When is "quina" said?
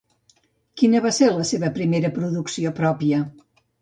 0.81-1.01